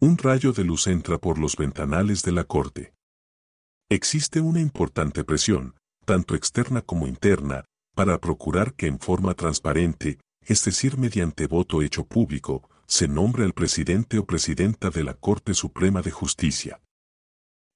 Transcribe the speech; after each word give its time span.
Un 0.00 0.16
rayo 0.16 0.52
de 0.52 0.62
luz 0.62 0.86
entra 0.86 1.18
por 1.18 1.38
los 1.38 1.56
ventanales 1.56 2.22
de 2.22 2.30
la 2.30 2.44
corte. 2.44 2.94
Existe 3.90 4.40
una 4.40 4.60
importante 4.60 5.24
presión, 5.24 5.74
tanto 6.04 6.36
externa 6.36 6.82
como 6.82 7.08
interna, 7.08 7.64
para 7.96 8.18
procurar 8.20 8.74
que 8.74 8.86
en 8.86 9.00
forma 9.00 9.34
transparente, 9.34 10.20
es 10.46 10.64
decir, 10.64 10.98
mediante 10.98 11.48
voto 11.48 11.82
hecho 11.82 12.04
público, 12.04 12.70
se 12.86 13.08
nombre 13.08 13.44
al 13.44 13.54
presidente 13.54 14.20
o 14.20 14.24
presidenta 14.24 14.90
de 14.90 15.02
la 15.02 15.14
Corte 15.14 15.52
Suprema 15.52 16.00
de 16.00 16.12
Justicia. 16.12 16.80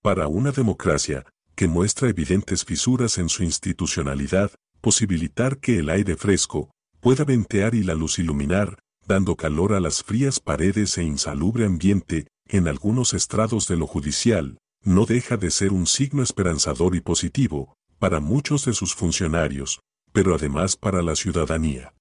Para 0.00 0.28
una 0.28 0.52
democracia, 0.52 1.26
que 1.56 1.66
muestra 1.66 2.08
evidentes 2.08 2.64
fisuras 2.64 3.18
en 3.18 3.28
su 3.28 3.42
institucionalidad, 3.42 4.52
posibilitar 4.80 5.58
que 5.58 5.80
el 5.80 5.90
aire 5.90 6.14
fresco 6.14 6.70
pueda 7.00 7.24
ventear 7.24 7.74
y 7.74 7.82
la 7.82 7.94
luz 7.94 8.20
iluminar, 8.20 8.78
dando 9.06 9.36
calor 9.36 9.72
a 9.72 9.80
las 9.80 10.02
frías 10.02 10.40
paredes 10.40 10.96
e 10.98 11.02
insalubre 11.02 11.64
ambiente, 11.64 12.26
en 12.46 12.68
algunos 12.68 13.14
estrados 13.14 13.66
de 13.68 13.76
lo 13.76 13.86
judicial, 13.86 14.58
no 14.84 15.06
deja 15.06 15.36
de 15.36 15.50
ser 15.50 15.72
un 15.72 15.86
signo 15.86 16.22
esperanzador 16.22 16.94
y 16.94 17.00
positivo, 17.00 17.74
para 17.98 18.20
muchos 18.20 18.64
de 18.64 18.74
sus 18.74 18.94
funcionarios, 18.94 19.80
pero 20.12 20.34
además 20.34 20.76
para 20.76 21.02
la 21.02 21.14
ciudadanía. 21.16 21.94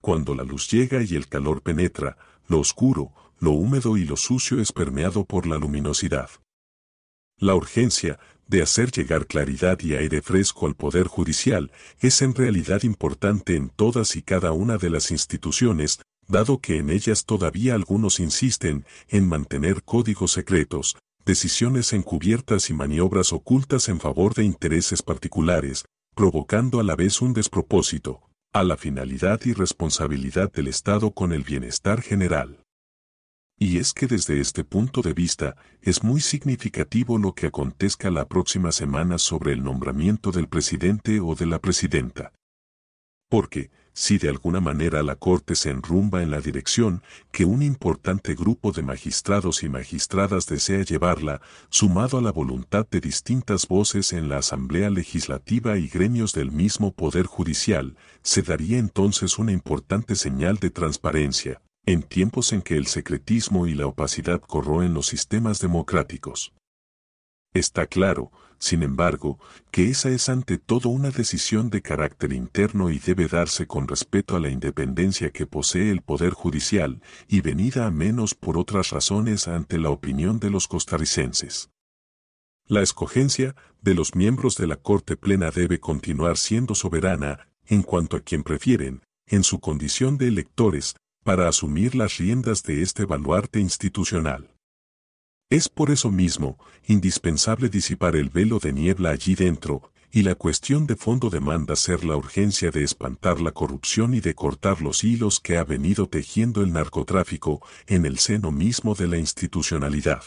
Cuando 0.00 0.34
la 0.34 0.44
luz 0.44 0.70
llega 0.70 1.02
y 1.02 1.14
el 1.14 1.28
calor 1.28 1.62
penetra, 1.62 2.16
lo 2.46 2.60
oscuro, 2.60 3.12
lo 3.38 3.50
húmedo 3.50 3.96
y 3.96 4.04
lo 4.04 4.16
sucio 4.16 4.60
es 4.60 4.72
permeado 4.72 5.24
por 5.24 5.46
la 5.46 5.58
luminosidad. 5.58 6.30
La 7.38 7.54
urgencia 7.54 8.18
de 8.50 8.62
hacer 8.62 8.90
llegar 8.90 9.26
claridad 9.26 9.78
y 9.80 9.94
aire 9.94 10.22
fresco 10.22 10.66
al 10.66 10.74
Poder 10.74 11.06
Judicial 11.06 11.70
es 12.00 12.20
en 12.20 12.34
realidad 12.34 12.82
importante 12.82 13.54
en 13.54 13.68
todas 13.68 14.16
y 14.16 14.22
cada 14.22 14.50
una 14.50 14.76
de 14.76 14.90
las 14.90 15.12
instituciones, 15.12 16.00
dado 16.26 16.60
que 16.60 16.78
en 16.78 16.90
ellas 16.90 17.24
todavía 17.24 17.74
algunos 17.76 18.18
insisten 18.18 18.84
en 19.08 19.28
mantener 19.28 19.84
códigos 19.84 20.32
secretos, 20.32 20.96
decisiones 21.24 21.92
encubiertas 21.92 22.70
y 22.70 22.74
maniobras 22.74 23.32
ocultas 23.32 23.88
en 23.88 24.00
favor 24.00 24.34
de 24.34 24.42
intereses 24.42 25.02
particulares, 25.02 25.84
provocando 26.16 26.80
a 26.80 26.82
la 26.82 26.96
vez 26.96 27.22
un 27.22 27.32
despropósito, 27.32 28.20
a 28.52 28.64
la 28.64 28.76
finalidad 28.76 29.40
y 29.44 29.52
responsabilidad 29.52 30.50
del 30.50 30.66
Estado 30.66 31.12
con 31.12 31.32
el 31.32 31.44
bienestar 31.44 32.02
general. 32.02 32.59
Y 33.62 33.76
es 33.76 33.92
que 33.92 34.06
desde 34.06 34.40
este 34.40 34.64
punto 34.64 35.02
de 35.02 35.12
vista 35.12 35.54
es 35.82 36.02
muy 36.02 36.22
significativo 36.22 37.18
lo 37.18 37.34
que 37.34 37.46
acontezca 37.46 38.10
la 38.10 38.26
próxima 38.26 38.72
semana 38.72 39.18
sobre 39.18 39.52
el 39.52 39.62
nombramiento 39.62 40.32
del 40.32 40.48
presidente 40.48 41.20
o 41.20 41.34
de 41.34 41.44
la 41.44 41.58
presidenta. 41.58 42.32
Porque, 43.28 43.70
si 43.92 44.16
de 44.16 44.30
alguna 44.30 44.60
manera 44.60 45.02
la 45.02 45.16
Corte 45.16 45.54
se 45.56 45.68
enrumba 45.68 46.22
en 46.22 46.30
la 46.30 46.40
dirección 46.40 47.02
que 47.32 47.44
un 47.44 47.60
importante 47.60 48.34
grupo 48.34 48.72
de 48.72 48.82
magistrados 48.82 49.62
y 49.62 49.68
magistradas 49.68 50.46
desea 50.46 50.82
llevarla, 50.82 51.42
sumado 51.68 52.16
a 52.16 52.22
la 52.22 52.32
voluntad 52.32 52.88
de 52.90 53.02
distintas 53.02 53.68
voces 53.68 54.14
en 54.14 54.30
la 54.30 54.38
Asamblea 54.38 54.88
Legislativa 54.88 55.76
y 55.76 55.86
gremios 55.86 56.32
del 56.32 56.50
mismo 56.50 56.94
Poder 56.94 57.26
Judicial, 57.26 57.94
se 58.22 58.40
daría 58.40 58.78
entonces 58.78 59.38
una 59.38 59.52
importante 59.52 60.16
señal 60.16 60.56
de 60.56 60.70
transparencia, 60.70 61.60
en 61.92 62.02
tiempos 62.04 62.52
en 62.52 62.62
que 62.62 62.76
el 62.76 62.86
secretismo 62.86 63.66
y 63.66 63.74
la 63.74 63.86
opacidad 63.86 64.40
corroen 64.40 64.94
los 64.94 65.08
sistemas 65.08 65.58
democráticos. 65.58 66.52
Está 67.52 67.86
claro, 67.86 68.30
sin 68.60 68.84
embargo, 68.84 69.40
que 69.72 69.88
esa 69.88 70.10
es 70.10 70.28
ante 70.28 70.58
todo 70.58 70.88
una 70.88 71.10
decisión 71.10 71.68
de 71.68 71.82
carácter 71.82 72.32
interno 72.32 72.90
y 72.90 73.00
debe 73.00 73.26
darse 73.26 73.66
con 73.66 73.88
respeto 73.88 74.36
a 74.36 74.40
la 74.40 74.50
independencia 74.50 75.30
que 75.30 75.46
posee 75.46 75.90
el 75.90 76.02
Poder 76.02 76.32
Judicial 76.32 77.02
y 77.26 77.40
venida 77.40 77.86
a 77.86 77.90
menos 77.90 78.36
por 78.36 78.56
otras 78.56 78.90
razones 78.90 79.48
ante 79.48 79.78
la 79.78 79.90
opinión 79.90 80.38
de 80.38 80.50
los 80.50 80.68
costarricenses. 80.68 81.70
La 82.66 82.82
escogencia 82.82 83.56
de 83.82 83.94
los 83.94 84.14
miembros 84.14 84.54
de 84.54 84.68
la 84.68 84.76
Corte 84.76 85.16
Plena 85.16 85.50
debe 85.50 85.80
continuar 85.80 86.36
siendo 86.36 86.76
soberana 86.76 87.48
en 87.66 87.82
cuanto 87.82 88.16
a 88.16 88.20
quien 88.20 88.44
prefieren, 88.44 89.02
en 89.26 89.42
su 89.42 89.58
condición 89.58 90.18
de 90.18 90.28
electores, 90.28 90.94
para 91.24 91.48
asumir 91.48 91.94
las 91.94 92.16
riendas 92.18 92.62
de 92.62 92.82
este 92.82 93.04
baluarte 93.04 93.60
institucional. 93.60 94.50
Es 95.50 95.68
por 95.68 95.90
eso 95.90 96.10
mismo 96.10 96.58
indispensable 96.86 97.68
disipar 97.68 98.16
el 98.16 98.30
velo 98.30 98.58
de 98.58 98.72
niebla 98.72 99.10
allí 99.10 99.34
dentro, 99.34 99.90
y 100.12 100.22
la 100.22 100.34
cuestión 100.34 100.86
de 100.86 100.96
fondo 100.96 101.30
demanda 101.30 101.76
ser 101.76 102.04
la 102.04 102.16
urgencia 102.16 102.70
de 102.70 102.82
espantar 102.82 103.40
la 103.40 103.52
corrupción 103.52 104.14
y 104.14 104.20
de 104.20 104.34
cortar 104.34 104.80
los 104.82 105.04
hilos 105.04 105.40
que 105.40 105.56
ha 105.56 105.64
venido 105.64 106.08
tejiendo 106.08 106.62
el 106.62 106.72
narcotráfico 106.72 107.64
en 107.86 108.06
el 108.06 108.18
seno 108.18 108.50
mismo 108.50 108.94
de 108.94 109.06
la 109.06 109.18
institucionalidad. 109.18 110.22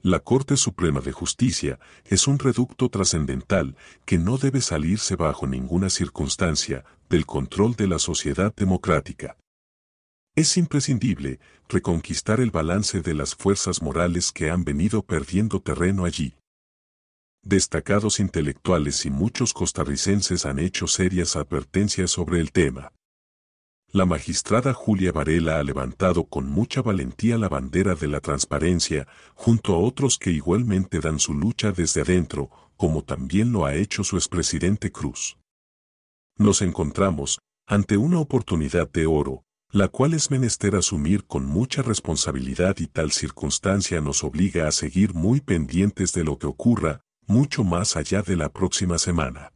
La 0.00 0.20
Corte 0.20 0.56
Suprema 0.56 1.00
de 1.00 1.12
Justicia 1.12 1.78
es 2.04 2.26
un 2.26 2.38
reducto 2.38 2.88
trascendental 2.88 3.76
que 4.04 4.18
no 4.18 4.36
debe 4.36 4.60
salirse 4.60 5.16
bajo 5.16 5.46
ninguna 5.46 5.90
circunstancia 5.90 6.84
del 7.08 7.24
control 7.24 7.76
de 7.76 7.86
la 7.86 7.98
sociedad 7.98 8.52
democrática. 8.54 9.36
Es 10.34 10.56
imprescindible 10.56 11.40
reconquistar 11.68 12.40
el 12.40 12.50
balance 12.50 13.02
de 13.02 13.12
las 13.12 13.34
fuerzas 13.34 13.82
morales 13.82 14.32
que 14.32 14.48
han 14.48 14.64
venido 14.64 15.02
perdiendo 15.02 15.60
terreno 15.60 16.06
allí. 16.06 16.36
Destacados 17.42 18.18
intelectuales 18.18 19.04
y 19.04 19.10
muchos 19.10 19.52
costarricenses 19.52 20.46
han 20.46 20.58
hecho 20.58 20.86
serias 20.86 21.36
advertencias 21.36 22.12
sobre 22.12 22.40
el 22.40 22.50
tema. 22.50 22.92
La 23.88 24.06
magistrada 24.06 24.72
Julia 24.72 25.12
Varela 25.12 25.58
ha 25.58 25.62
levantado 25.62 26.24
con 26.24 26.48
mucha 26.48 26.80
valentía 26.80 27.36
la 27.36 27.50
bandera 27.50 27.94
de 27.94 28.08
la 28.08 28.20
transparencia, 28.20 29.06
junto 29.34 29.74
a 29.74 29.78
otros 29.78 30.18
que 30.18 30.30
igualmente 30.30 31.00
dan 31.00 31.18
su 31.18 31.34
lucha 31.34 31.72
desde 31.72 32.00
adentro, 32.00 32.48
como 32.78 33.04
también 33.04 33.52
lo 33.52 33.66
ha 33.66 33.74
hecho 33.74 34.02
su 34.02 34.16
expresidente 34.16 34.90
Cruz. 34.90 35.36
Nos 36.38 36.62
encontramos 36.62 37.38
ante 37.66 37.98
una 37.98 38.18
oportunidad 38.18 38.90
de 38.90 39.04
oro, 39.04 39.44
la 39.72 39.88
cual 39.88 40.12
es 40.12 40.30
menester 40.30 40.76
asumir 40.76 41.24
con 41.24 41.46
mucha 41.46 41.80
responsabilidad 41.80 42.76
y 42.78 42.88
tal 42.88 43.10
circunstancia 43.10 44.02
nos 44.02 44.22
obliga 44.22 44.68
a 44.68 44.70
seguir 44.70 45.14
muy 45.14 45.40
pendientes 45.40 46.12
de 46.12 46.24
lo 46.24 46.36
que 46.36 46.46
ocurra, 46.46 47.00
mucho 47.26 47.64
más 47.64 47.96
allá 47.96 48.20
de 48.20 48.36
la 48.36 48.50
próxima 48.50 48.98
semana. 48.98 49.54